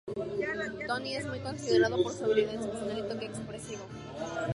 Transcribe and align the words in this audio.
Tony 0.87 1.13
es 1.15 1.27
muy 1.27 1.39
considerado 1.41 2.01
por 2.01 2.11
su 2.11 2.25
habilidad 2.25 2.55
excepcional 2.55 2.97
y 3.05 3.07
toque 3.07 3.25
expresivo. 3.27 3.83